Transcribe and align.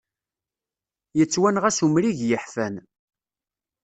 Yettwanɣa 1.17 1.69
s 1.77 1.79
umrig 1.85 2.19
yeḥfan. 2.29 2.75